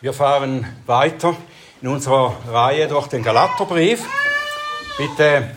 [0.00, 1.36] Wir fahren weiter
[1.82, 4.06] in unserer Reihe durch den Galaterbrief.
[4.96, 5.56] Bitte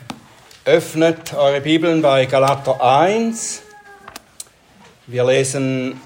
[0.66, 3.62] öffnet eure Bibeln bei Galater 1.
[5.06, 6.01] Wir lesen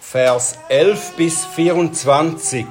[0.00, 2.64] Vers 11 bis 24.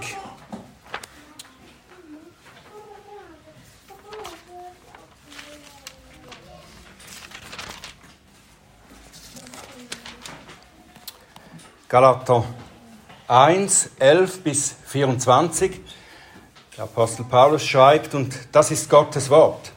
[11.88, 12.45] Galater
[13.28, 15.80] 1, 11 bis 24.
[16.76, 19.72] Der Apostel Paulus schreibt, und das ist Gottes Wort.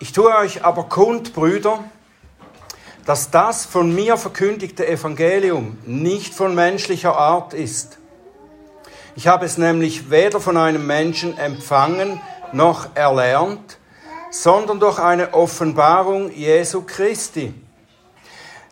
[0.00, 1.84] Ich tue euch aber kund, Brüder,
[3.04, 7.98] dass das von mir verkündigte Evangelium nicht von menschlicher Art ist.
[9.14, 12.20] Ich habe es nämlich weder von einem Menschen empfangen
[12.52, 13.78] noch erlernt,
[14.30, 17.54] sondern durch eine Offenbarung Jesu Christi.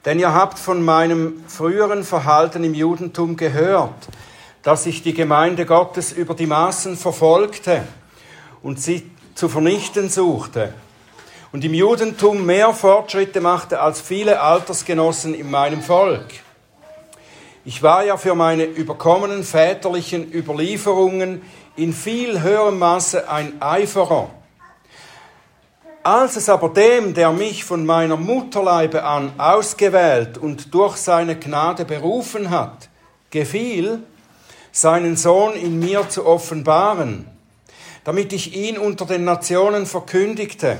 [0.04, 4.08] Denn ihr habt von meinem früheren Verhalten im Judentum gehört,
[4.62, 7.82] dass ich die Gemeinde Gottes über die Maßen verfolgte
[8.62, 10.72] und sie zu vernichten suchte
[11.52, 16.26] und im Judentum mehr Fortschritte machte als viele Altersgenossen in meinem Volk.
[17.64, 21.42] Ich war ja für meine überkommenen väterlichen Überlieferungen
[21.76, 24.30] in viel höherem Maße ein Eiferer
[26.08, 31.84] als es aber dem, der mich von meiner Mutterleibe an ausgewählt und durch seine Gnade
[31.84, 32.88] berufen hat,
[33.30, 34.02] gefiel,
[34.72, 37.26] seinen Sohn in mir zu offenbaren,
[38.04, 40.78] damit ich ihn unter den Nationen verkündigte,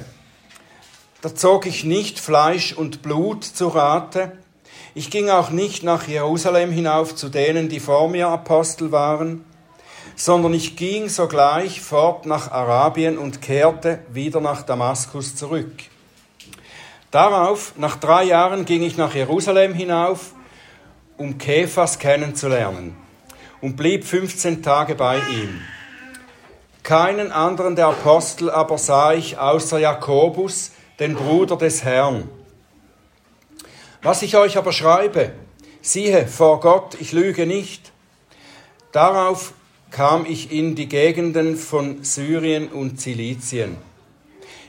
[1.21, 4.33] da zog ich nicht Fleisch und Blut zu Rate,
[4.95, 9.45] ich ging auch nicht nach Jerusalem hinauf zu denen, die vor mir Apostel waren,
[10.19, 15.73] sondern ich ging sogleich fort nach Arabien und kehrte wieder nach Damaskus zurück.
[17.13, 20.33] Darauf, nach drei Jahren, ging ich nach Jerusalem hinauf,
[21.17, 22.97] um Kephas kennenzulernen
[23.61, 25.63] und blieb 15 Tage bei ihm.
[26.83, 32.29] Keinen anderen der Apostel aber sah ich außer Jakobus, den Bruder des Herrn.
[34.03, 35.31] Was ich euch aber schreibe,
[35.81, 37.93] siehe, vor Gott, ich lüge nicht.
[38.91, 39.53] Darauf
[39.91, 43.77] kam ich in die Gegenden von Syrien und Zilizien.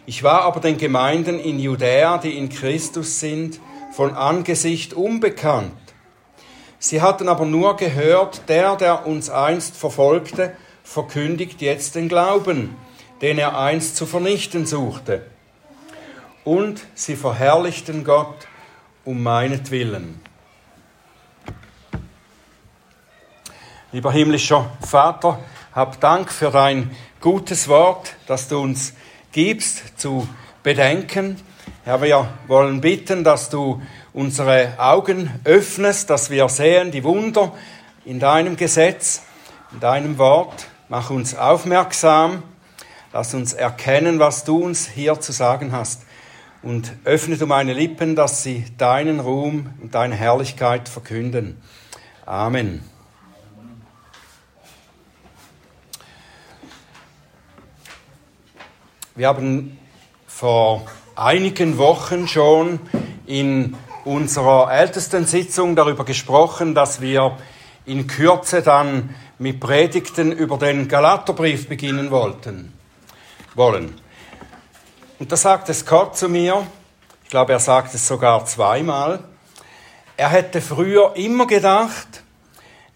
[0.06, 3.59] Ich war aber den Gemeinden in Judäa, die in Christus sind,
[3.91, 5.74] von Angesicht unbekannt.
[6.80, 12.75] Sie hatten aber nur gehört, der, der uns einst verfolgte, verkündigt jetzt den Glauben,
[13.22, 15.25] den er einst zu vernichten suchte.
[16.46, 18.47] Und sie verherrlichten Gott
[19.03, 20.22] um meinetwillen.
[23.92, 25.40] Lieber himmlischer Vater,
[25.74, 26.92] hab Dank für dein
[27.22, 28.94] gutes Wort, das du uns
[29.32, 30.30] gibst zu
[30.62, 31.38] bedenken.
[31.86, 33.82] Herr, wir wollen bitten, dass du
[34.14, 37.52] unsere Augen öffnest, dass wir sehen die Wunder
[38.06, 39.24] in deinem Gesetz,
[39.72, 40.68] in deinem Wort.
[40.88, 42.44] Mach uns aufmerksam,
[43.12, 46.04] lass uns erkennen, was du uns hier zu sagen hast.
[46.62, 51.60] Und öffne du meine Lippen, dass sie deinen Ruhm und deine Herrlichkeit verkünden.
[52.28, 52.84] Amen.
[59.19, 59.78] Wir haben
[60.28, 60.85] vor
[61.18, 62.80] einigen Wochen schon
[63.25, 63.75] in
[64.06, 67.38] unserer ältesten Sitzung darüber gesprochen, dass wir
[67.85, 72.72] in Kürze dann mit Predigten über den Galaterbrief beginnen wollten,
[73.56, 73.94] wollen.
[75.19, 76.66] Und da sagte Scott zu mir,
[77.25, 79.19] ich glaube, er sagt es sogar zweimal,
[80.16, 82.24] er hätte früher immer gedacht,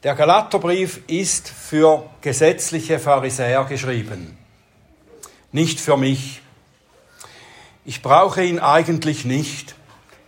[0.04, 4.38] der Galaterbrief ist für gesetzliche Pharisäer geschrieben
[5.54, 6.42] nicht für mich.
[7.86, 9.76] Ich brauche ihn eigentlich nicht.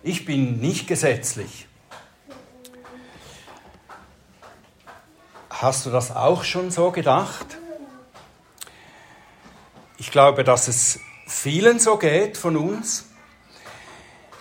[0.04, 1.68] Ich bin nicht gesetzlich.
[5.50, 7.58] Hast du das auch schon so gedacht?
[9.98, 13.06] Ich glaube, dass es vielen so geht von uns.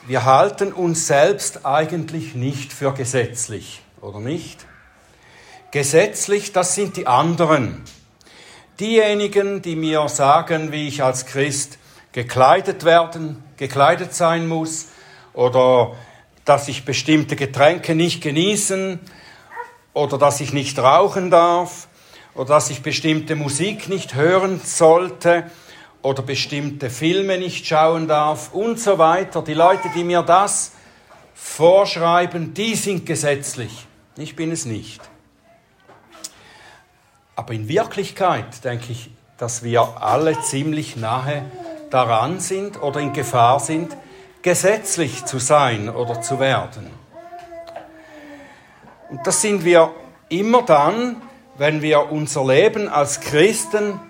[0.07, 4.67] Wir halten uns selbst eigentlich nicht für gesetzlich, oder nicht?
[5.71, 7.83] Gesetzlich, das sind die anderen.
[8.81, 11.79] Diejenigen, die mir sagen, wie ich als Christ
[12.11, 14.89] gekleidet werden, gekleidet sein muss
[15.33, 15.95] oder
[16.45, 18.99] dass ich bestimmte Getränke nicht genießen
[19.93, 21.87] oder dass ich nicht rauchen darf
[22.35, 25.45] oder dass ich bestimmte Musik nicht hören sollte
[26.03, 29.43] oder bestimmte Filme nicht schauen darf und so weiter.
[29.43, 30.73] Die Leute, die mir das
[31.33, 33.87] vorschreiben, die sind gesetzlich.
[34.17, 35.14] Ich bin es nicht.
[37.37, 41.45] Aber in Wirklichkeit denke ich, dass wir alle ziemlich nahe
[41.91, 43.97] daran sind oder in Gefahr sind,
[44.43, 46.91] gesetzlich zu sein oder zu werden.
[49.11, 49.93] Und das sind wir
[50.29, 51.23] immer dann,
[51.57, 54.01] wenn wir unser Leben als Christen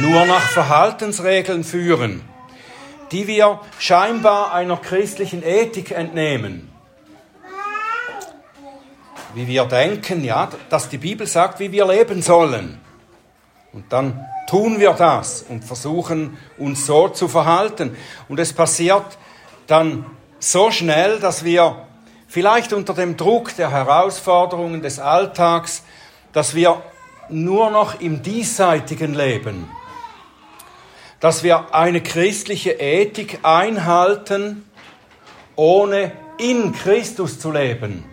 [0.00, 2.22] nur nach Verhaltensregeln führen,
[3.12, 6.70] die wir scheinbar einer christlichen Ethik entnehmen.
[9.36, 12.80] Wie wir denken, ja, dass die Bibel sagt, wie wir leben sollen.
[13.72, 17.96] Und dann tun wir das und versuchen uns so zu verhalten.
[18.28, 19.18] Und es passiert
[19.68, 20.06] dann
[20.40, 21.86] so schnell, dass wir
[22.26, 25.84] vielleicht unter dem Druck der Herausforderungen des Alltags,
[26.32, 26.82] dass wir
[27.28, 29.68] nur noch im diesseitigen leben
[31.20, 34.64] dass wir eine christliche Ethik einhalten,
[35.54, 38.04] ohne in Christus zu leben,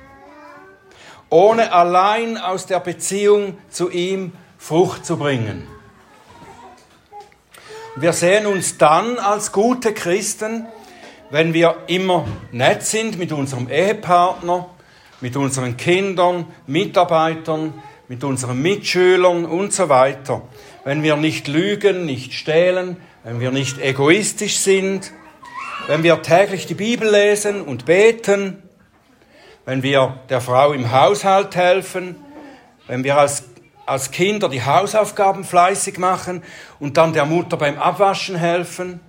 [1.33, 5.68] ohne allein aus der Beziehung zu ihm Frucht zu bringen.
[7.95, 10.65] Wir sehen uns dann als gute Christen,
[11.30, 14.69] wenn wir immer nett sind mit unserem Ehepartner,
[15.21, 17.74] mit unseren Kindern, Mitarbeitern,
[18.07, 20.44] mit unseren Mitschülern und so weiter
[20.83, 25.12] wenn wir nicht lügen, nicht stehlen, wenn wir nicht egoistisch sind,
[25.88, 28.62] wenn wir täglich die Bibel lesen und beten,
[29.65, 32.15] wenn wir der Frau im Haushalt helfen,
[32.88, 33.44] wenn wir als,
[33.86, 36.44] als Kinder die Hausaufgaben fleißig machen
[36.80, 39.00] und dann der Mutter beim Abwaschen helfen,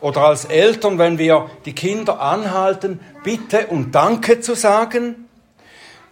[0.00, 5.28] oder als Eltern, wenn wir die Kinder anhalten, bitte und danke zu sagen,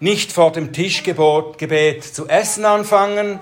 [0.01, 3.39] nicht vor dem Tischgebet zu essen anfangen,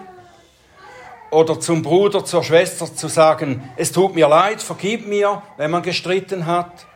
[1.31, 5.83] oder zum Bruder, zur Schwester zu sagen, es tut mir leid, vergib mir, wenn man
[5.83, 6.87] gestritten hat,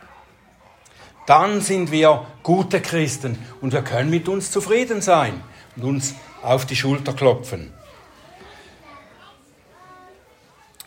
[1.29, 5.43] dann sind wir gute Christen und wir können mit uns zufrieden sein
[5.75, 7.71] und uns auf die Schulter klopfen.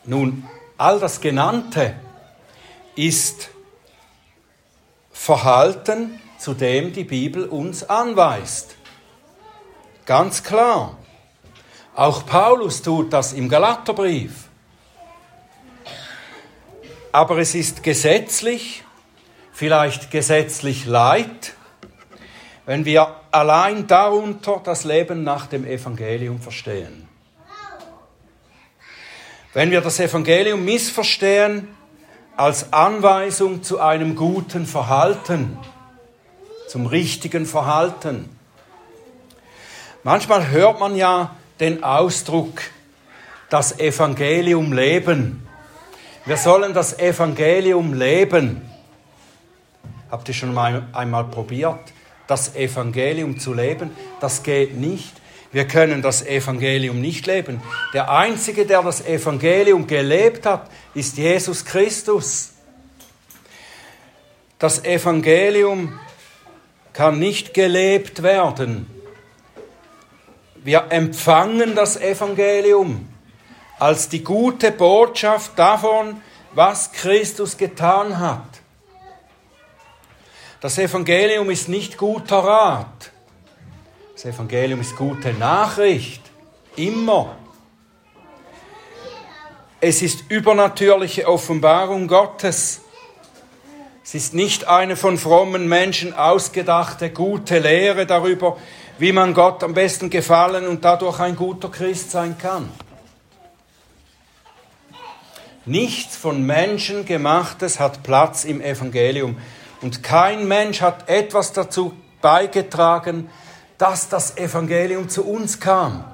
[0.05, 0.45] Nun,
[0.77, 1.95] all das Genannte
[2.97, 3.51] ist
[5.13, 8.75] Verhalten, zu dem die Bibel uns anweist.
[10.07, 10.99] Ganz klar.
[11.95, 14.49] Auch Paulus tut das im Galaterbrief.
[17.13, 18.82] Aber es ist gesetzlich,
[19.53, 21.55] vielleicht gesetzlich leid,
[22.67, 27.09] wenn wir allein darunter das Leben nach dem Evangelium verstehen.
[29.53, 31.69] Wenn wir das Evangelium missverstehen
[32.37, 35.59] als Anweisung zu einem guten Verhalten,
[36.69, 38.35] zum richtigen Verhalten.
[40.05, 42.63] Manchmal hört man ja, den Ausdruck
[43.51, 45.47] das Evangelium leben.
[46.25, 48.72] Wir sollen das Evangelium leben.
[50.13, 51.81] Habt ihr schon mal einmal probiert,
[52.29, 53.91] das Evangelium zu leben?
[54.21, 55.13] Das geht nicht.
[55.51, 57.61] Wir können das Evangelium nicht leben.
[57.93, 62.53] Der Einzige, der das Evangelium gelebt hat, ist Jesus Christus.
[64.61, 65.99] Das Evangelium
[66.93, 68.87] kann nicht gelebt werden
[70.65, 73.09] wir empfangen das Evangelium
[73.79, 76.21] als die gute Botschaft davon,
[76.55, 78.62] was Christus getan hat.
[80.63, 83.11] Das Evangelium ist nicht guter Rat.
[84.15, 86.23] Das Evangelium ist gute Nachricht.
[86.77, 87.37] Immer.
[89.81, 92.83] Es ist übernatürliche Offenbarung Gottes.
[94.05, 98.57] Es ist nicht eine von frommen Menschen ausgedachte gute Lehre darüber,
[98.99, 102.71] wie man Gott am besten gefallen und dadurch ein guter Christ sein kann.
[105.65, 109.39] Nichts von Menschen gemachtes hat Platz im Evangelium
[109.83, 113.29] und kein Mensch hat etwas dazu beigetragen,
[113.79, 116.05] dass das Evangelium zu uns kam.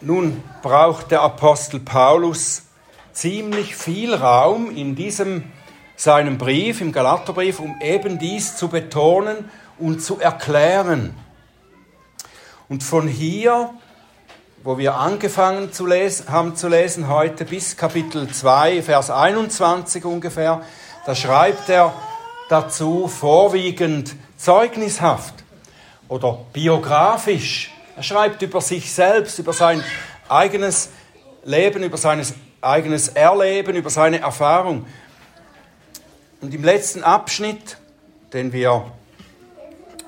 [0.00, 2.62] Nun braucht der Apostel Paulus
[3.12, 5.44] ziemlich viel Raum in diesem
[5.96, 11.14] seinem Brief, im Galaterbrief, um eben dies zu betonen und zu erklären.
[12.70, 13.74] Und von hier,
[14.62, 20.60] wo wir angefangen zu lesen, haben zu lesen heute bis Kapitel 2, Vers 21 ungefähr,
[21.06, 21.94] da schreibt er
[22.50, 25.32] dazu vorwiegend zeugnishaft
[26.08, 27.72] oder biografisch.
[27.96, 29.82] Er schreibt über sich selbst, über sein
[30.28, 30.90] eigenes
[31.42, 32.22] Leben, über sein
[32.60, 34.84] eigenes Erleben, über seine Erfahrung.
[36.42, 37.78] Und im letzten Abschnitt,
[38.34, 38.92] den wir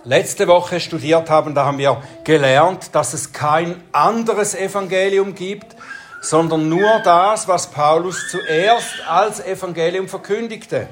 [0.04, 5.76] letzte Woche studiert haben, da haben wir gelernt, dass es kein anderes Evangelium gibt,
[6.20, 10.88] sondern nur das, was Paulus zuerst als Evangelium verkündigte.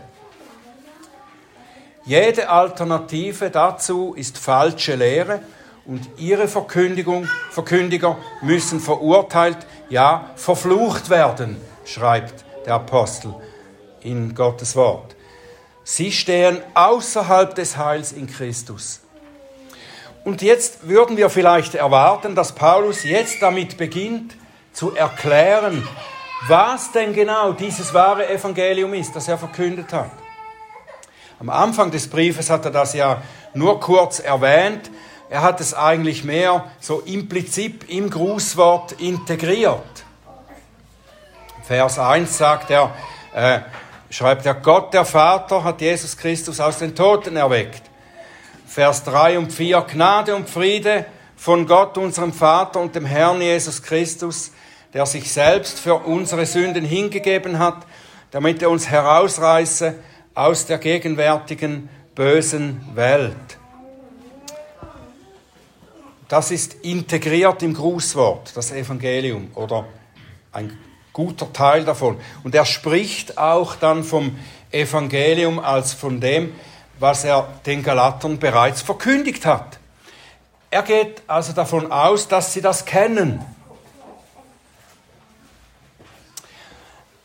[2.04, 5.40] Jede Alternative dazu ist falsche Lehre
[5.84, 13.34] und ihre Verkündigung, Verkündiger müssen verurteilt, ja verflucht werden, schreibt der Apostel
[14.00, 15.14] in Gottes Wort.
[15.92, 19.00] Sie stehen außerhalb des Heils in Christus.
[20.22, 24.36] Und jetzt würden wir vielleicht erwarten, dass Paulus jetzt damit beginnt
[24.72, 25.84] zu erklären,
[26.46, 30.12] was denn genau dieses wahre Evangelium ist, das er verkündet hat.
[31.40, 33.20] Am Anfang des Briefes hat er das ja
[33.52, 34.92] nur kurz erwähnt.
[35.28, 40.04] Er hat es eigentlich mehr so implizit im Grußwort integriert.
[41.64, 42.94] Vers 1 sagt er,
[43.34, 43.58] äh,
[44.10, 47.82] schreibt er, Gott der Vater hat Jesus Christus aus den Toten erweckt.
[48.66, 53.82] Vers 3 und 4, Gnade und Friede von Gott, unserem Vater und dem Herrn Jesus
[53.82, 54.52] Christus,
[54.92, 57.86] der sich selbst für unsere Sünden hingegeben hat,
[58.32, 59.94] damit er uns herausreiße
[60.34, 63.58] aus der gegenwärtigen bösen Welt.
[66.28, 69.86] Das ist integriert im Grußwort, das Evangelium oder
[70.52, 70.76] ein
[71.12, 72.18] guter Teil davon.
[72.44, 74.38] Und er spricht auch dann vom
[74.70, 76.52] Evangelium als von dem,
[76.98, 79.78] was er den Galatern bereits verkündigt hat.
[80.70, 83.44] Er geht also davon aus, dass sie das kennen.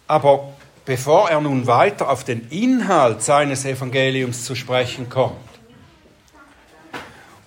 [0.08, 0.54] Aber
[0.86, 5.36] bevor er nun weiter auf den Inhalt seines Evangeliums zu sprechen kommt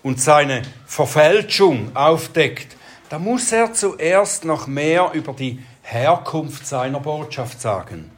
[0.03, 2.77] und seine Verfälschung aufdeckt,
[3.09, 8.11] da muss er zuerst noch mehr über die Herkunft seiner Botschaft sagen.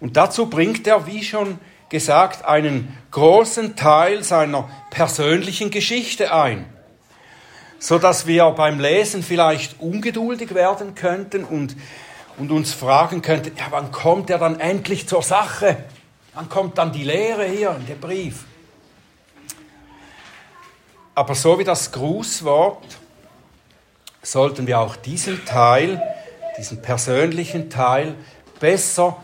[0.00, 6.66] Und dazu bringt er, wie schon gesagt, einen großen Teil seiner persönlichen Geschichte ein,
[7.78, 11.74] so dass wir beim Lesen vielleicht ungeduldig werden könnten und,
[12.36, 15.78] und uns fragen könnten, ja, wann kommt er dann endlich zur Sache?
[16.34, 18.44] Wann kommt dann die Lehre hier in dem Brief?
[21.14, 22.84] Aber so wie das Grußwort
[24.22, 26.02] sollten wir auch diesen Teil
[26.62, 28.14] diesen persönlichen Teil
[28.60, 29.16] besser,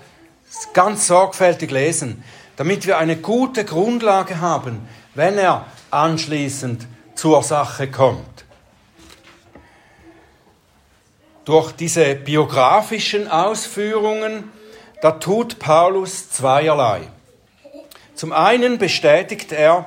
[0.75, 2.25] ganz sorgfältig lesen,
[2.57, 8.45] damit wir eine gute Grundlage haben, wenn er anschließend zur Sache kommt.
[11.45, 14.51] Durch diese biografischen Ausführungen,
[15.01, 17.03] da tut Paulus zweierlei.
[18.17, 19.87] Zum einen bestätigt er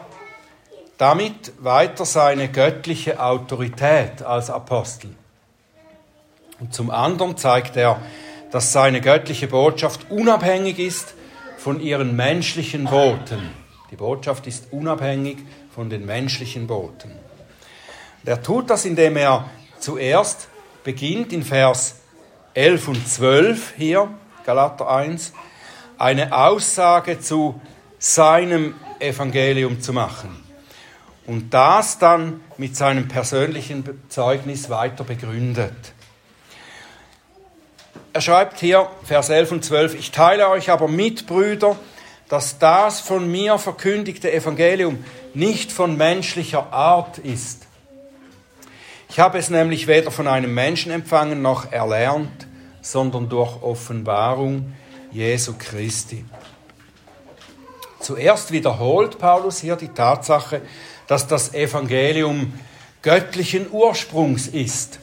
[0.98, 5.16] damit weiter seine göttliche Autorität als Apostel.
[6.62, 8.00] Und zum anderen zeigt er,
[8.52, 11.16] dass seine göttliche Botschaft unabhängig ist
[11.58, 13.50] von ihren menschlichen Boten.
[13.90, 15.40] Die Botschaft ist unabhängig
[15.74, 17.12] von den menschlichen Boten.
[17.12, 19.50] Und er tut das, indem er
[19.80, 20.50] zuerst
[20.84, 22.02] beginnt in Vers
[22.54, 24.10] 11 und 12 hier,
[24.46, 25.34] Galater 1,
[25.98, 27.60] eine Aussage zu
[27.98, 30.44] seinem Evangelium zu machen.
[31.26, 35.94] Und das dann mit seinem persönlichen Zeugnis weiter begründet.
[38.14, 41.78] Er schreibt hier, Vers 11 und 12, ich teile euch aber mit, Brüder,
[42.28, 45.04] dass das von mir verkündigte Evangelium
[45.34, 47.68] nicht von menschlicher Art ist.
[49.08, 52.48] Ich habe es nämlich weder von einem Menschen empfangen noch erlernt,
[52.82, 54.74] sondern durch Offenbarung
[55.12, 56.26] Jesu Christi.
[58.02, 60.62] Zuerst wiederholt Paulus hier die Tatsache,
[61.08, 62.54] dass das Evangelium
[63.02, 65.00] göttlichen Ursprungs ist.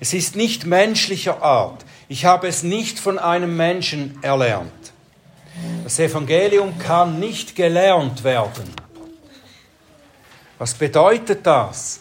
[0.00, 1.84] Es ist nicht menschlicher Art.
[2.12, 4.92] Ich habe es nicht von einem Menschen erlernt.
[5.82, 8.64] Das Evangelium kann nicht gelernt werden.
[10.58, 12.00] Was bedeutet das?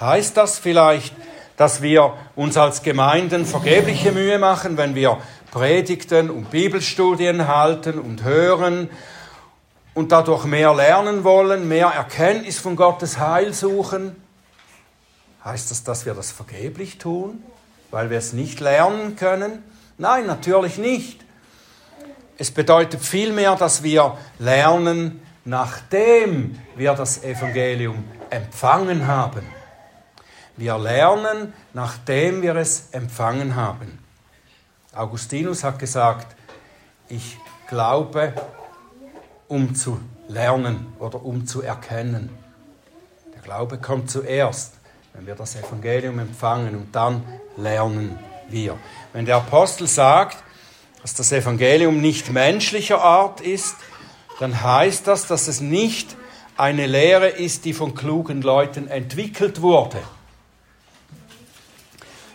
[0.00, 1.14] Heißt das vielleicht,
[1.58, 5.18] dass wir uns als Gemeinden vergebliche Mühe machen, wenn wir
[5.50, 8.88] Predigten und Bibelstudien halten und hören
[9.92, 14.16] und dadurch mehr lernen wollen, mehr Erkenntnis von Gottes Heil suchen?
[15.44, 17.42] Heißt das, dass wir das vergeblich tun?
[17.92, 19.62] Weil wir es nicht lernen können?
[19.98, 21.24] Nein, natürlich nicht.
[22.38, 29.46] Es bedeutet vielmehr, dass wir lernen, nachdem wir das Evangelium empfangen haben.
[30.56, 33.98] Wir lernen, nachdem wir es empfangen haben.
[34.94, 36.34] Augustinus hat gesagt,
[37.08, 38.32] ich glaube,
[39.48, 42.30] um zu lernen oder um zu erkennen.
[43.34, 44.81] Der Glaube kommt zuerst
[45.14, 47.22] wenn wir das Evangelium empfangen und dann
[47.56, 48.78] lernen wir.
[49.12, 50.38] Wenn der Apostel sagt,
[51.02, 53.76] dass das Evangelium nicht menschlicher Art ist,
[54.40, 56.16] dann heißt das, dass es nicht
[56.56, 59.98] eine Lehre ist, die von klugen Leuten entwickelt wurde.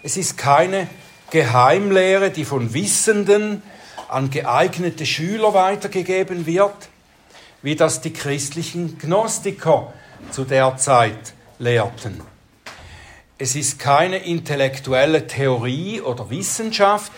[0.04, 0.88] Es ist keine
[1.32, 3.64] Geheimlehre, die von Wissenden
[4.08, 6.90] an geeignete Schüler weitergegeben wird,
[7.62, 9.92] wie das die christlichen Gnostiker
[10.32, 12.22] zu der Zeit lehrten.
[13.40, 17.12] Es ist keine intellektuelle Theorie oder Wissenschaft,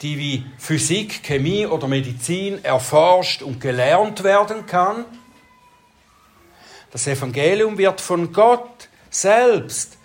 [0.00, 5.04] die wie Physik, Chemie oder Medizin erforscht und gelernt werden kann.
[6.90, 9.98] Das Evangelium wird von Gott selbst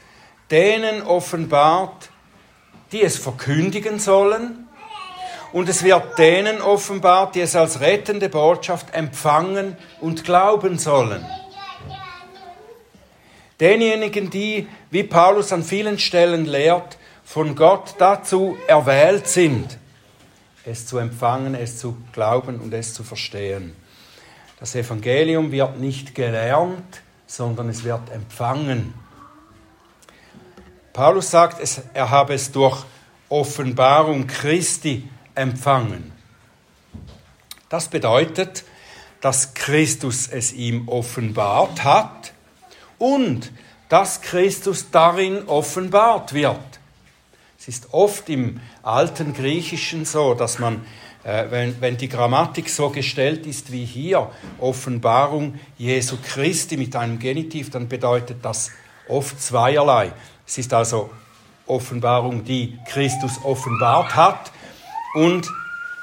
[0.51, 2.09] denen offenbart,
[2.91, 4.67] die es verkündigen sollen.
[5.53, 11.25] Und es wird denen offenbart, die es als rettende Botschaft empfangen und glauben sollen.
[13.59, 19.77] Denjenigen, die, wie Paulus an vielen Stellen lehrt, von Gott dazu erwählt sind,
[20.65, 23.75] es zu empfangen, es zu glauben und es zu verstehen.
[24.59, 28.93] Das Evangelium wird nicht gelernt, sondern es wird empfangen.
[30.93, 31.61] Paulus sagt,
[31.93, 32.83] er habe es durch
[33.29, 36.11] Offenbarung Christi empfangen.
[37.69, 38.63] Das bedeutet,
[39.21, 42.24] dass Christus es ihm offenbart hat
[42.97, 43.51] und
[43.89, 46.59] dass Christus darin offenbart wird.
[47.57, 50.85] Es ist oft im alten Griechischen so, dass man,
[51.23, 57.17] äh, wenn, wenn die Grammatik so gestellt ist wie hier, Offenbarung Jesu Christi mit einem
[57.19, 58.71] Genitiv, dann bedeutet das
[59.07, 60.11] oft zweierlei.
[60.45, 61.09] Es ist also
[61.65, 64.51] Offenbarung, die Christus offenbart hat
[65.15, 65.49] und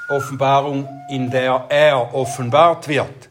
[0.09, 3.29] Offenbarung, in der er offenbart wird.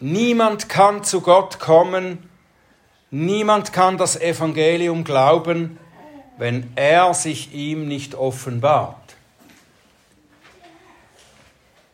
[0.00, 2.18] Niemand kann zu Gott kommen,
[3.14, 5.78] niemand kann das Evangelium glauben,
[6.36, 8.96] wenn er sich ihm nicht offenbart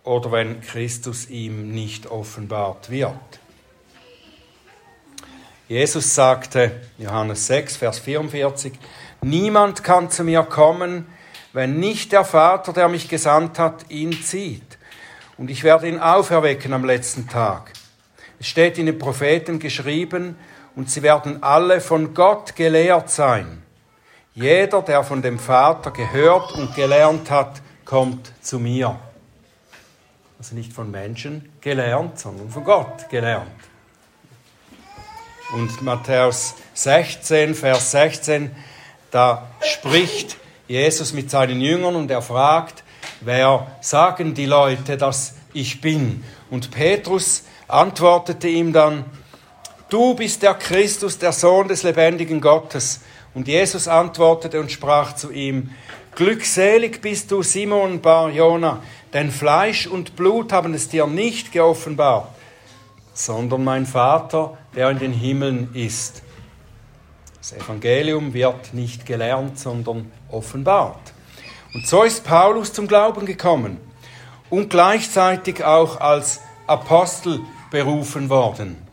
[0.03, 3.15] oder wenn Christus ihm nicht offenbart wird.
[5.69, 8.73] Jesus sagte, Johannes 6, Vers 44,
[9.23, 11.07] Niemand kann zu mir kommen,
[11.53, 14.79] wenn nicht der Vater, der mich gesandt hat, ihn zieht.
[15.37, 17.73] Und ich werde ihn auferwecken am letzten Tag.
[18.39, 20.37] Es steht in den Propheten geschrieben,
[20.77, 23.63] und sie werden alle von Gott gelehrt sein.
[24.35, 28.99] Jeder, der von dem Vater gehört und gelernt hat, kommt zu mir.
[30.39, 33.51] Also nicht von Menschen gelernt, sondern von Gott gelernt.
[35.53, 38.55] Und Matthäus 16, Vers 16,
[39.11, 40.37] da spricht
[40.69, 42.85] Jesus mit seinen Jüngern und er fragt,
[43.21, 46.25] wer sagen die Leute, dass ich bin?
[46.51, 49.05] Und Petrus antwortete ihm dann,
[49.91, 53.01] du bist der Christus, der Sohn des lebendigen Gottes.
[53.35, 55.71] Und Jesus antwortete und sprach zu ihm,
[56.15, 62.29] Glückselig bist du, Simon Bar Jona, denn Fleisch und Blut haben es dir nicht geoffenbart,
[63.15, 66.23] sondern mein Vater, der in den Himmeln ist.
[67.39, 71.13] Das Evangelium wird nicht gelernt, sondern offenbart.
[71.73, 73.79] Und so ist Paulus zum Glauben gekommen
[74.51, 78.90] und gleichzeitig auch als Apostel berufen worden.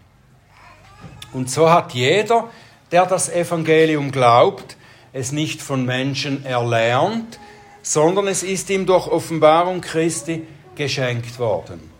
[1.33, 2.49] Und so hat jeder,
[2.91, 4.77] der das Evangelium glaubt,
[5.13, 7.39] es nicht von Menschen erlernt,
[7.81, 11.91] sondern es ist ihm durch Offenbarung Christi geschenkt worden.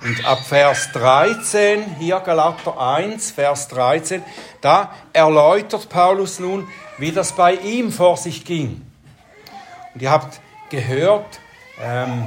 [0.00, 4.22] Und ab Vers 13, hier Galater 1, Vers 13,
[4.60, 8.82] da erläutert Paulus nun, wie das bei ihm vor sich ging.
[9.94, 11.40] Und ihr habt gehört,
[11.82, 12.26] ähm,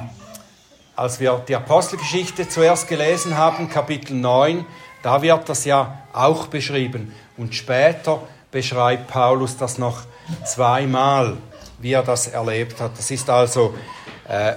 [1.02, 4.64] als wir die Apostelgeschichte zuerst gelesen haben, Kapitel 9,
[5.02, 7.12] da wird das ja auch beschrieben.
[7.38, 10.04] Und später beschreibt Paulus das noch
[10.46, 11.38] zweimal,
[11.80, 12.92] wie er das erlebt hat.
[13.00, 13.74] Das ist also
[14.30, 14.54] äh,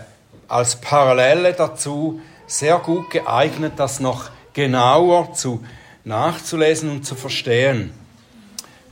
[0.46, 5.64] als Parallele dazu sehr gut geeignet, das noch genauer zu
[6.04, 7.94] nachzulesen und zu verstehen.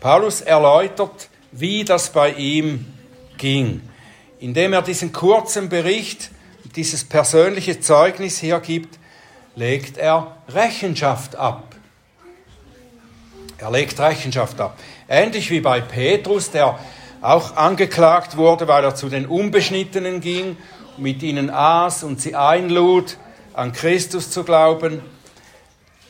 [0.01, 2.87] Paulus erläutert, wie das bei ihm
[3.37, 3.83] ging,
[4.41, 6.31] indem er diesen kurzen Bericht,
[6.77, 8.99] dieses persönliche Zeugnis hier gibt,
[9.55, 11.75] legt er Rechenschaft ab.
[13.59, 14.79] Er legt Rechenschaft ab.
[15.09, 16.79] Ähnlich wie bei Petrus, der
[17.21, 20.57] auch angeklagt wurde, weil er zu den Unbeschnittenen ging,
[20.97, 23.17] mit ihnen aß und sie einlud,
[23.55, 25.01] an Christus zu glauben.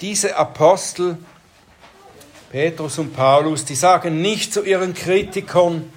[0.01, 1.19] Diese Apostel,
[2.51, 5.93] Petrus und Paulus, die sagen nicht zu ihren Kritikern,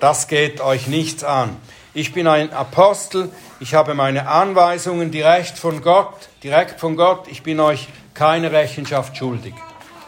[0.00, 1.56] das geht euch nichts an.
[1.94, 7.42] Ich bin ein Apostel, ich habe meine Anweisungen direkt von Gott, direkt von Gott, ich
[7.42, 9.52] bin euch keine Rechenschaft schuldig.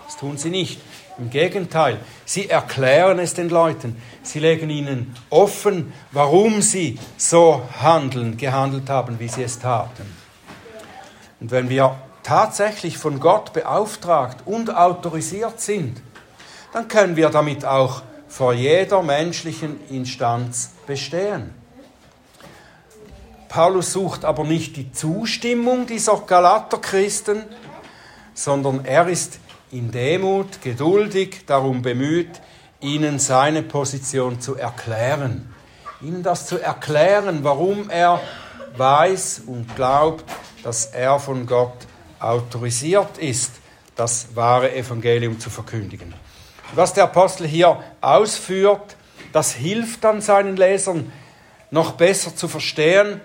[0.07, 0.81] Das tun sie nicht.
[1.18, 4.01] Im Gegenteil, sie erklären es den Leuten.
[4.23, 10.11] Sie legen ihnen offen, warum sie so handeln, gehandelt haben, wie sie es taten.
[11.38, 16.01] Und wenn wir tatsächlich von Gott beauftragt und autorisiert sind,
[16.73, 21.63] dann können wir damit auch vor jeder menschlichen Instanz bestehen.
[23.54, 27.44] Paulus sucht aber nicht die Zustimmung dieser Galaterchristen,
[28.34, 29.38] sondern er ist
[29.70, 32.40] in Demut geduldig darum bemüht,
[32.80, 35.54] ihnen seine Position zu erklären.
[36.02, 38.20] Ihnen das zu erklären, warum er
[38.76, 40.24] weiß und glaubt,
[40.64, 41.76] dass er von Gott
[42.18, 43.52] autorisiert ist,
[43.94, 46.12] das wahre Evangelium zu verkündigen.
[46.74, 48.96] Was der Apostel hier ausführt,
[49.32, 51.12] das hilft dann seinen Lesern
[51.70, 53.20] noch besser zu verstehen,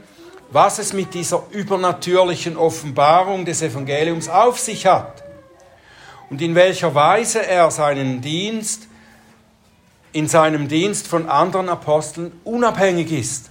[0.52, 5.24] was es mit dieser übernatürlichen Offenbarung des Evangeliums auf sich hat
[6.30, 8.90] und in welcher Weise er seinen Dienst
[10.12, 13.50] in seinem Dienst von anderen Aposteln unabhängig ist.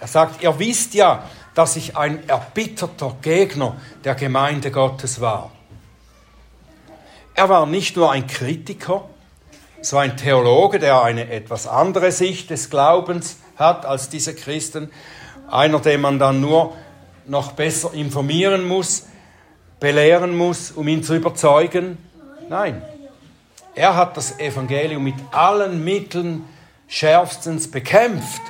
[0.00, 5.50] Er sagt, ihr wisst ja, dass ich ein erbitterter Gegner der Gemeinde Gottes war.
[7.34, 9.08] Er war nicht nur ein Kritiker,
[9.80, 14.90] so ein Theologe, der eine etwas andere Sicht des Glaubens hat als diese Christen,
[15.50, 16.76] einer, den man dann nur
[17.26, 19.06] noch besser informieren muss,
[19.80, 21.98] belehren muss, um ihn zu überzeugen.
[22.48, 22.82] Nein,
[23.74, 26.44] er hat das Evangelium mit allen Mitteln
[26.88, 28.42] schärfstens bekämpft.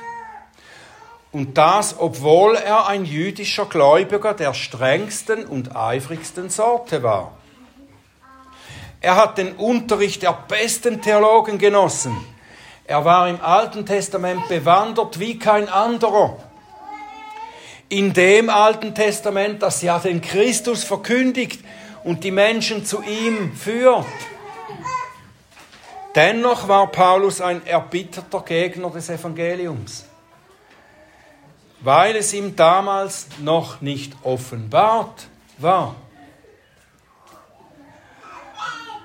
[1.31, 7.33] Und das, obwohl er ein jüdischer Gläubiger der strengsten und eifrigsten Sorte war.
[9.01, 12.17] Er hat den Unterricht der besten Theologen genossen.
[12.89, 16.39] Er war im Alten Testament bewandert wie kein anderer.
[17.87, 21.63] In dem Alten Testament, das ja den Christus verkündigt
[22.03, 24.07] und die Menschen zu ihm führt.
[26.15, 30.05] Dennoch war Paulus ein erbitterter Gegner des Evangeliums,
[31.81, 35.27] weil es ihm damals noch nicht offenbart
[35.59, 35.95] war.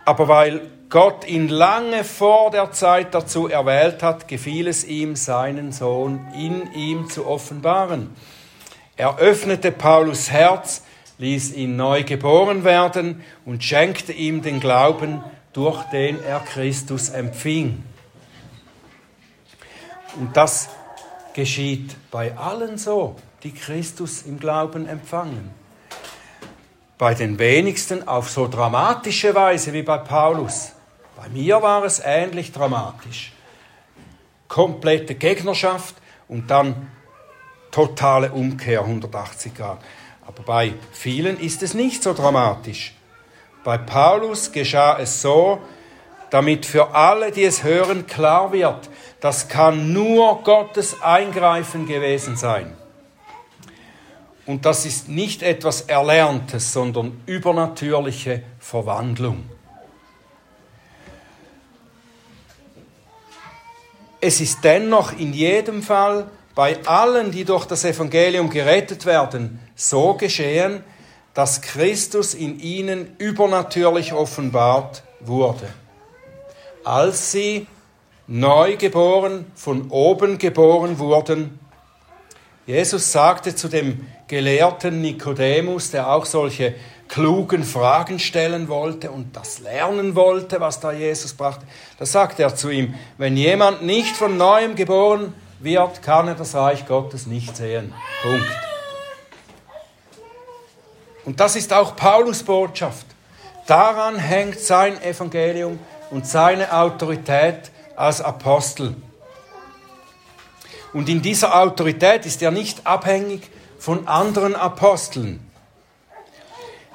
[0.07, 5.73] Aber weil Gott ihn lange vor der Zeit dazu erwählt hat, gefiel es ihm, seinen
[5.73, 8.15] Sohn in ihm zu offenbaren.
[8.97, 10.85] Er öffnete Paulus Herz,
[11.19, 17.83] ließ ihn neu geboren werden und schenkte ihm den Glauben durch den er Christus empfing.
[20.15, 20.69] Und das
[21.33, 25.51] geschieht bei allen so, die Christus im Glauben empfangen.
[26.99, 30.74] Bei den wenigsten auf so dramatische Weise wie bei Paulus.
[31.17, 33.33] Bei mir war es ähnlich dramatisch.
[34.49, 35.95] Komplette Gegnerschaft
[36.29, 36.91] und dann
[37.71, 39.79] totale Umkehr 180 Grad.
[40.27, 42.95] Aber bei vielen ist es nicht so dramatisch.
[43.63, 45.61] Bei Paulus geschah es so,
[46.31, 52.77] damit für alle, die es hören, klar wird, das kann nur Gottes Eingreifen gewesen sein.
[54.47, 59.45] Und das ist nicht etwas Erlerntes, sondern übernatürliche Verwandlung.
[64.27, 70.15] Es ist dennoch in jedem Fall bei allen, die durch das Evangelium gerettet werden, so
[70.15, 70.83] geschehen,
[71.35, 75.69] dass Christus in ihnen übernatürlich offenbart wurde.
[76.85, 77.67] Als sie
[78.27, 81.59] neu geboren, von oben geboren wurden,
[82.65, 86.75] Jesus sagte zu dem gelehrten Nikodemus, der auch solche
[87.09, 91.67] klugen Fragen stellen wollte und das lernen wollte, was da Jesus brachte,
[91.99, 96.55] da sagte er zu ihm, wenn jemand nicht von neuem geboren wird, kann er das
[96.55, 97.93] Reich Gottes nicht sehen.
[98.23, 98.51] Punkt.
[101.25, 103.07] Und das ist auch Paulus Botschaft.
[103.67, 105.79] Daran hängt sein Evangelium
[106.11, 108.95] und seine Autorität als Apostel.
[110.93, 115.41] Und in dieser Autorität ist er nicht abhängig von anderen Aposteln.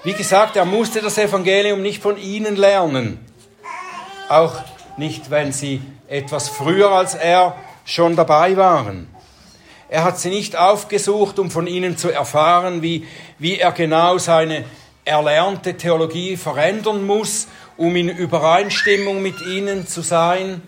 [0.03, 3.19] Wie gesagt, er musste das Evangelium nicht von ihnen lernen.
[4.29, 4.55] Auch
[4.95, 9.09] nicht, wenn sie etwas früher als er schon dabei waren.
[9.89, 13.07] Er hat sie nicht aufgesucht, um von ihnen zu erfahren, wie,
[13.39, 14.63] wie er genau seine
[15.03, 20.61] erlernte Theologie verändern muss, um in Übereinstimmung mit ihnen zu sein.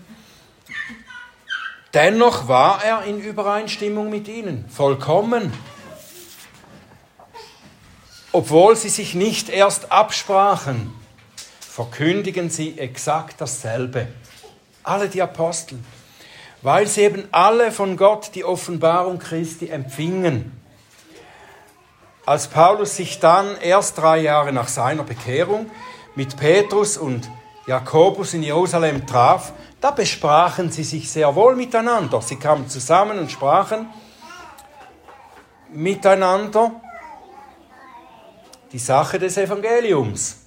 [1.93, 5.53] Dennoch war er in Übereinstimmung mit ihnen, vollkommen.
[8.31, 10.93] Obwohl sie sich nicht erst absprachen,
[11.59, 14.07] verkündigen sie exakt dasselbe.
[14.83, 15.79] Alle die Apostel
[16.61, 20.51] weil sie eben alle von Gott die Offenbarung Christi empfingen.
[22.25, 25.71] Als Paulus sich dann erst drei Jahre nach seiner Bekehrung
[26.15, 27.29] mit Petrus und
[27.65, 32.21] Jakobus in Jerusalem traf, da besprachen sie sich sehr wohl miteinander.
[32.21, 33.87] Sie kamen zusammen und sprachen
[35.73, 36.71] miteinander
[38.71, 40.37] die Sache des Evangeliums.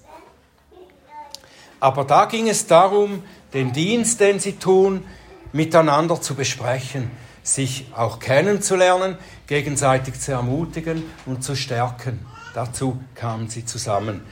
[1.80, 5.04] Aber da ging es darum, den Dienst, den sie tun,
[5.52, 7.10] miteinander zu besprechen,
[7.42, 12.26] sich auch kennenzulernen, gegenseitig zu ermutigen und zu stärken.
[12.54, 14.22] Dazu kamen sie zusammen.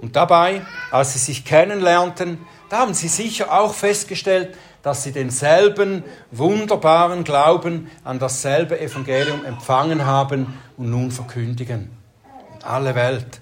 [0.00, 6.04] Und dabei, als sie sich kennenlernten, da haben sie sicher auch festgestellt, dass sie denselben
[6.30, 11.90] wunderbaren Glauben an dasselbe Evangelium empfangen haben und nun verkündigen.
[12.62, 13.39] alle Welt.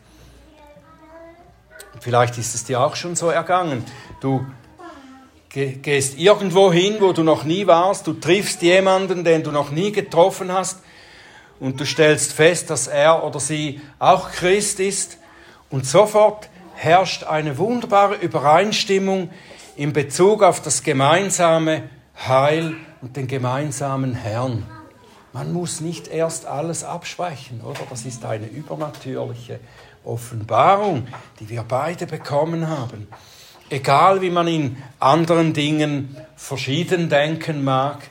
[2.01, 3.85] Vielleicht ist es dir auch schon so ergangen.
[4.21, 4.47] Du
[5.49, 9.93] gehst irgendwo hin, wo du noch nie warst, du triffst jemanden, den du noch nie
[9.93, 10.81] getroffen hast
[11.59, 15.19] und du stellst fest, dass er oder sie auch Christ ist
[15.71, 19.31] und sofort herrscht eine wunderbare Übereinstimmung
[19.77, 21.85] in Bezug auf das gemeinsame
[22.27, 24.65] Heil und den gemeinsamen Herrn.
[25.33, 27.81] Man muss nicht erst alles absprechen, oder?
[27.91, 29.61] Das ist eine übernatürliche
[30.09, 31.07] Offenbarung,
[31.39, 33.07] die wir beide bekommen haben.
[33.71, 38.11] Egal wie man in anderen Dingen verschieden denken mag,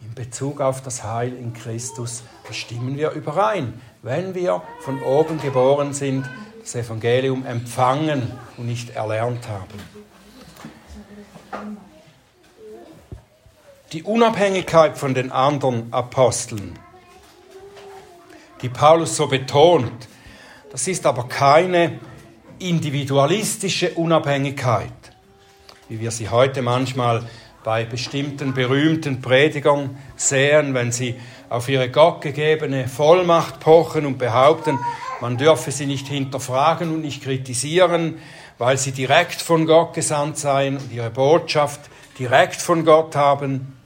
[0.00, 5.92] in Bezug auf das Heil in Christus, stimmen wir überein, wenn wir von oben geboren
[5.92, 6.28] sind,
[6.62, 9.78] das Evangelium empfangen und nicht erlernt haben.
[13.92, 16.78] Die Unabhängigkeit von den anderen Aposteln,
[18.62, 20.08] die Paulus so betont,
[20.74, 22.00] das ist aber keine
[22.58, 24.90] individualistische Unabhängigkeit,
[25.88, 27.22] wie wir sie heute manchmal
[27.62, 31.14] bei bestimmten berühmten Predigern sehen, wenn sie
[31.48, 34.80] auf ihre gottgegebene Vollmacht pochen und behaupten,
[35.20, 38.18] man dürfe sie nicht hinterfragen und nicht kritisieren,
[38.58, 41.82] weil sie direkt von Gott gesandt seien und ihre Botschaft
[42.18, 43.76] direkt von Gott haben.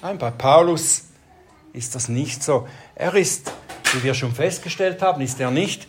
[0.00, 1.08] Nein, bei Paulus
[1.74, 2.66] ist das nicht so.
[2.94, 3.52] Er ist,
[3.92, 5.86] wie wir schon festgestellt haben, ist er nicht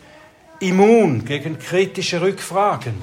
[0.60, 2.94] immun gegen kritische Rückfragen.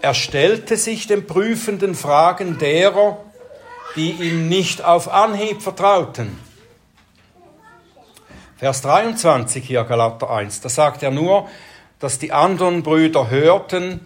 [0.00, 3.18] Er stellte sich den prüfenden Fragen derer,
[3.96, 6.38] die ihm nicht auf Anhieb vertrauten.
[8.56, 11.48] Vers 23 hier, Galater 1, da sagt er nur,
[11.98, 14.00] dass die anderen Brüder hörten,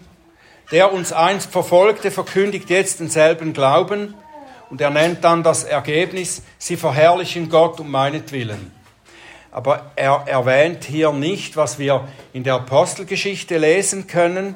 [0.71, 4.15] der uns einst verfolgte, verkündigt jetzt denselben Glauben
[4.69, 8.71] und er nennt dann das Ergebnis, sie verherrlichen Gott um meinetwillen.
[9.53, 14.55] Aber er erwähnt hier nicht, was wir in der Apostelgeschichte lesen können,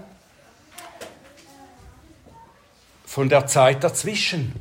[3.05, 4.53] von der Zeit dazwischen.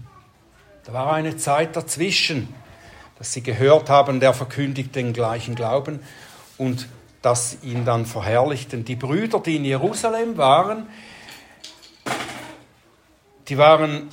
[0.85, 2.53] Da war eine Zeit dazwischen,
[3.19, 6.01] dass sie gehört haben, der verkündigt den gleichen Glauben
[6.59, 6.87] und
[7.23, 8.85] dass ihn dann verherrlichten.
[8.85, 10.87] Die Brüder, die in Jerusalem waren,
[13.49, 14.11] die waren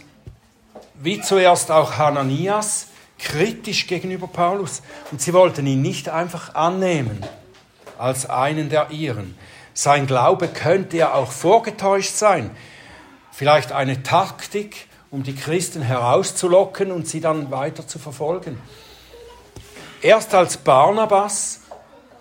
[0.95, 2.87] wie zuerst auch Hananias,
[3.23, 4.81] kritisch gegenüber Paulus
[5.11, 7.25] und sie wollten ihn nicht einfach annehmen
[7.97, 9.35] als einen der ihren.
[9.73, 12.51] Sein Glaube könnte ja auch vorgetäuscht sein,
[13.31, 18.59] vielleicht eine Taktik, um die Christen herauszulocken und sie dann weiter zu verfolgen.
[20.01, 21.61] Erst als Barnabas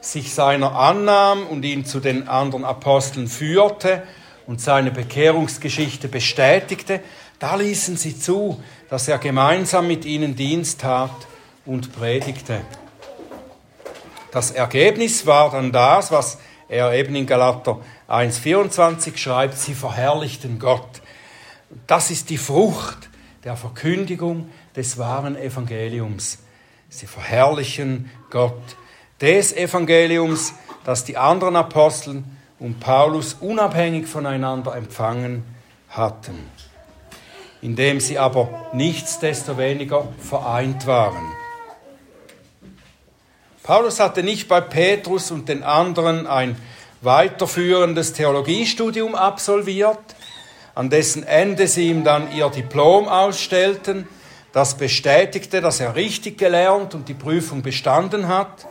[0.00, 4.02] sich seiner annahm und ihn zu den anderen Aposteln führte
[4.46, 7.00] und seine Bekehrungsgeschichte bestätigte,
[7.42, 11.26] da ließen sie zu, dass er gemeinsam mit ihnen Dienst tat
[11.66, 12.60] und predigte.
[14.30, 21.02] Das Ergebnis war dann das, was er eben in Galater 1,24 schreibt, sie verherrlichten Gott.
[21.88, 23.10] Das ist die Frucht
[23.42, 26.38] der Verkündigung des wahren Evangeliums.
[26.90, 28.62] Sie verherrlichen Gott.
[29.20, 32.22] Des Evangeliums, das die anderen Apostel
[32.60, 35.42] und Paulus unabhängig voneinander empfangen
[35.88, 36.61] hatten
[37.62, 41.22] in dem sie aber nichtsdestoweniger vereint waren.
[43.62, 46.56] Paulus hatte nicht bei Petrus und den anderen ein
[47.00, 50.00] weiterführendes Theologiestudium absolviert,
[50.74, 54.08] an dessen Ende sie ihm dann ihr Diplom ausstellten,
[54.52, 58.66] das bestätigte, dass er richtig gelernt und die Prüfung bestanden hat.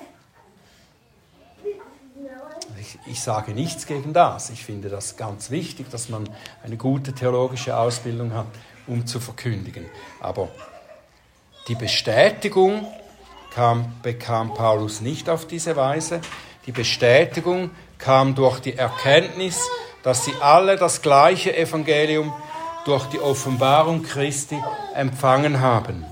[2.80, 4.50] Ich, ich, sage nichts gegen das.
[4.50, 6.30] Ich finde das ganz wichtig, dass man
[6.64, 8.48] eine gute theologische Ausbildung hat
[8.92, 9.86] um zu verkündigen.
[10.20, 10.50] Aber
[11.68, 12.86] die Bestätigung
[13.56, 16.20] kam, bekam Paulus nicht auf diese Weise.
[16.66, 19.66] Die Bestätigung kam durch die Erkenntnis,
[20.04, 22.34] dass sie alle das gleiche Evangelium
[22.86, 24.62] durch die Offenbarung Christi
[24.94, 26.06] empfangen haben.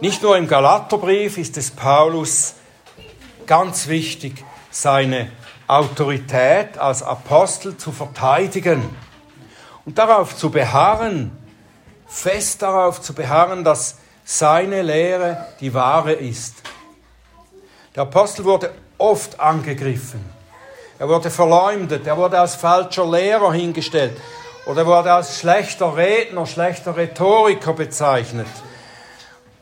[0.00, 2.54] Nicht nur im Galaterbrief ist es Paulus
[3.46, 5.30] ganz wichtig, seine
[5.68, 8.82] Autorität als Apostel zu verteidigen
[9.84, 11.30] und darauf zu beharren,
[12.06, 16.56] fest darauf zu beharren, dass seine Lehre die wahre ist.
[17.94, 20.24] Der Apostel wurde oft angegriffen.
[20.98, 24.16] Er wurde verleumdet, er wurde als falscher Lehrer hingestellt
[24.66, 28.46] oder er wurde als schlechter Redner, schlechter Rhetoriker bezeichnet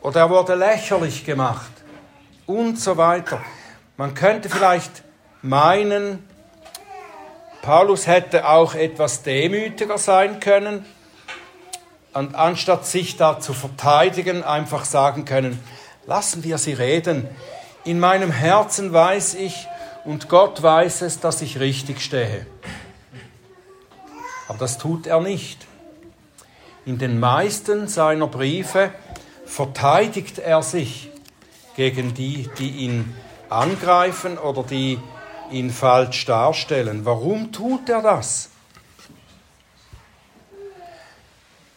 [0.01, 1.71] oder er wurde lächerlich gemacht
[2.45, 3.41] und so weiter.
[3.97, 5.03] Man könnte vielleicht
[5.41, 6.27] meinen,
[7.61, 10.85] Paulus hätte auch etwas demütiger sein können
[12.13, 15.59] und anstatt sich da zu verteidigen, einfach sagen können,
[16.07, 17.27] Lassen wir sie reden.
[17.83, 19.67] In meinem Herzen weiß ich
[20.03, 22.45] und Gott weiß es, dass ich richtig stehe.
[24.47, 25.67] Aber das tut er nicht.
[26.85, 28.91] In den meisten seiner Briefe
[29.45, 31.11] verteidigt er sich
[31.75, 33.15] gegen die, die ihn
[33.49, 34.99] angreifen oder die
[35.51, 37.05] ihn falsch darstellen.
[37.05, 38.49] Warum tut er das?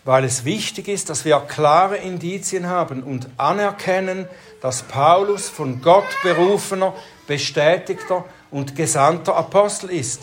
[0.04, 4.28] Weil es wichtig ist, dass wir klare Indizien haben und anerkennen,
[4.60, 6.94] dass Paulus von Gott berufener,
[7.26, 10.22] bestätigter und gesandter Apostel ist.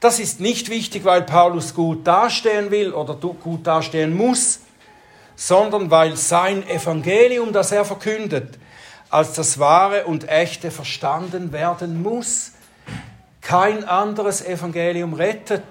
[0.00, 4.60] Das ist nicht wichtig, weil Paulus gut dastehen will oder gut dastehen muss,
[5.36, 8.58] sondern weil sein Evangelium, das er verkündet,
[9.10, 12.52] als das wahre und echte verstanden werden muss.
[13.40, 15.62] Kein anderes Evangelium rettet.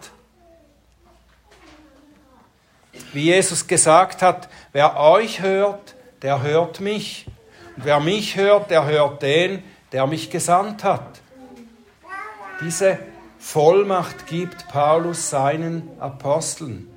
[3.11, 7.25] Wie Jesus gesagt hat, wer euch hört, der hört mich.
[7.75, 11.21] Und wer mich hört, der hört den, der mich gesandt hat.
[12.61, 12.99] Diese
[13.39, 16.87] Vollmacht gibt Paulus seinen Aposteln.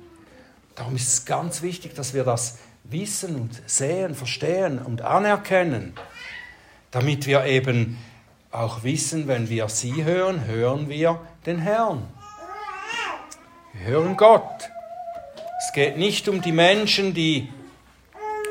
[0.75, 5.93] Darum ist es ganz wichtig, dass wir das wissen und sehen, verstehen und anerkennen
[6.91, 7.97] damit wir eben
[8.51, 12.07] auch wissen, wenn wir sie hören, hören wir den Herrn.
[13.73, 14.69] Wir hören Gott.
[15.59, 17.49] Es geht nicht um die Menschen, die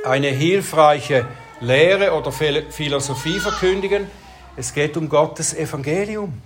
[0.05, 1.27] eine hilfreiche
[1.61, 4.07] Lehre oder Philosophie verkündigen.
[4.57, 6.40] Es geht um Gottes Evangelium,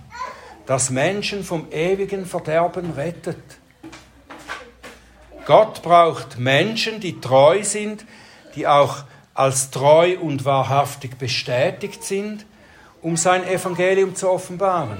[0.65, 3.37] das Menschen vom ewigen Verderben rettet.
[5.45, 8.05] Gott braucht Menschen, die treu sind,
[8.55, 12.45] die auch als treu und wahrhaftig bestätigt sind,
[13.01, 14.97] um sein Evangelium zu offenbaren.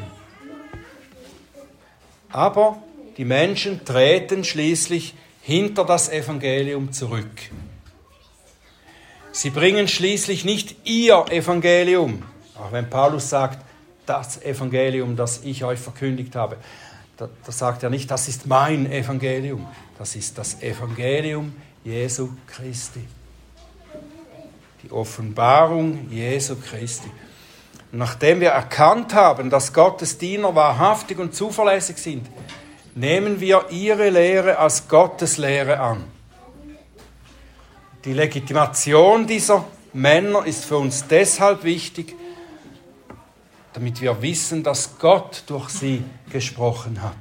[2.32, 2.82] Aber
[3.18, 7.52] die Menschen treten schließlich hinter das Evangelium zurück.
[9.34, 12.24] Sie bringen schließlich nicht ihr Evangelium,
[12.56, 13.64] auch wenn Paulus sagt,
[14.06, 16.58] das Evangelium, das ich euch verkündigt habe,
[17.18, 19.68] da, da sagt er nicht, das ist mein Evangelium,
[19.98, 23.06] das ist das Evangelium Jesu Christi
[24.84, 27.10] die Offenbarung Jesu Christi.
[27.94, 32.26] nachdem wir erkannt haben, dass Gottes Diener wahrhaftig und zuverlässig sind,
[32.96, 36.06] nehmen wir ihre Lehre als Gottes Lehre an.
[38.06, 42.16] Die Legitimation dieser Männer ist für uns deshalb wichtig,
[43.74, 47.16] damit wir wissen, dass Gott durch sie gesprochen hat.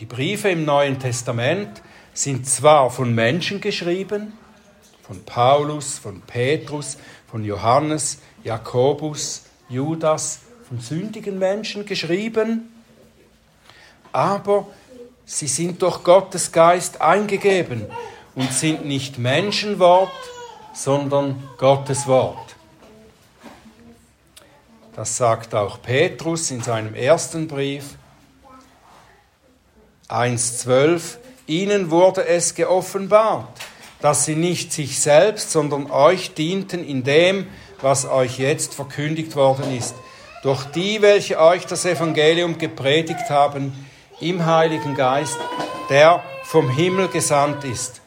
[0.00, 4.32] Die Briefe im Neuen Testament sind zwar von Menschen geschrieben,
[5.06, 6.96] von Paulus, von Petrus,
[7.30, 12.72] von Johannes, Jakobus, Judas, von sündigen Menschen geschrieben,
[14.12, 14.66] aber
[15.26, 17.86] sie sind durch Gottes Geist eingegeben
[18.34, 20.12] und sind nicht Menschenwort,
[20.72, 22.56] sondern Gottes Wort.
[24.96, 27.96] Das sagt auch Petrus in seinem ersten Brief
[30.08, 31.16] 1.12.
[31.46, 33.60] Ihnen wurde es geoffenbart
[34.04, 37.46] dass sie nicht sich selbst, sondern euch dienten in dem,
[37.80, 39.94] was euch jetzt verkündigt worden ist.
[40.42, 43.72] Durch die, welche euch das Evangelium gepredigt haben,
[44.20, 45.38] im Heiligen Geist,
[45.88, 48.02] der vom Himmel gesandt ist.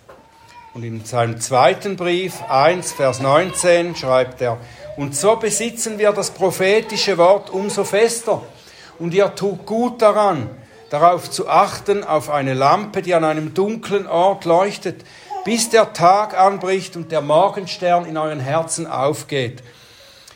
[0.76, 4.60] Und in seinem zweiten Brief 1, Vers 19 schreibt er,
[4.98, 8.44] und so besitzen wir das prophetische Wort umso fester.
[9.00, 10.48] Und ihr tut gut daran,
[10.92, 15.04] darauf zu achten, auf eine Lampe, die an einem dunklen Ort leuchtet,
[15.48, 19.64] bis der Tag anbricht und der Morgenstern in euren Herzen aufgeht,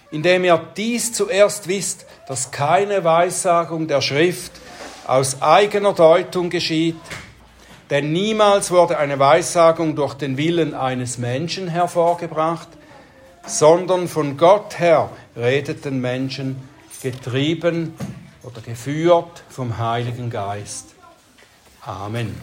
[0.10, 4.54] indem ihr dies zuerst wisst, dass keine Weissagung der Schrift
[5.06, 6.96] aus eigener Deutung geschieht,
[7.90, 12.70] denn niemals wurde eine Weissagung durch den Willen eines Menschen hervorgebracht,
[13.46, 16.70] sondern von Gott her redeten Menschen,
[17.04, 17.96] getrieben
[18.44, 20.86] oder geführt vom Heiligen Geist.
[21.82, 22.34] Amen.